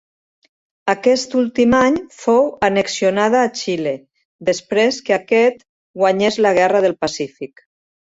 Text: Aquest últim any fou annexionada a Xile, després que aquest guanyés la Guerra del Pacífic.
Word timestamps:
Aquest 0.91 1.33
últim 1.41 1.73
any 1.79 1.99
fou 2.21 2.47
annexionada 2.67 3.41
a 3.41 3.51
Xile, 3.59 3.93
després 4.49 4.97
que 5.11 5.15
aquest 5.19 5.61
guanyés 6.05 6.41
la 6.47 6.55
Guerra 6.59 6.83
del 6.87 6.97
Pacífic. 7.05 7.63